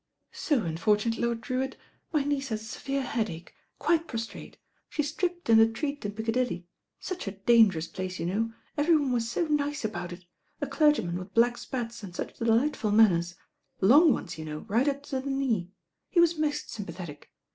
"So 0.31 0.63
unfortunate, 0.63 1.19
Lord 1.19 1.41
Drewitt. 1.41 1.77
My 2.11 2.23
niece 2.23 2.49
has 2.49 2.63
a 2.63 2.65
severe 2.65 3.03
headache. 3.03 3.53
Quite 3.77 4.07
prostrate. 4.07 4.57
She 4.89 5.03
stripped 5.03 5.47
in 5.47 5.59
the 5.59 5.67
treet 5.67 6.03
in 6.03 6.13
Piccadilly. 6.13 6.65
Such 6.99 7.27
a 7.27 7.33
dangerous 7.33 7.85
place 7.85 8.17
you 8.19 8.25
know. 8.25 8.51
Every 8.75 8.97
one 8.97 9.11
was 9.11 9.29
so 9.29 9.45
nice 9.45 9.85
about 9.85 10.11
it. 10.11 10.25
A 10.59 10.65
clergyman 10.65 11.19
with 11.19 11.35
black 11.35 11.55
spats 11.59 12.01
and 12.01 12.15
such 12.15 12.39
delightful 12.39 12.89
man 12.89 13.11
ners. 13.11 13.35
Long 13.79 14.11
ones, 14.11 14.39
you 14.39 14.45
know, 14.45 14.65
right 14.67 14.87
up 14.87 15.03
to 15.03 15.19
the 15.21 15.29
knee. 15.29 15.69
He 16.09 16.19
was 16.19 16.35
most 16.35 16.71
sympathetic. 16.71 17.29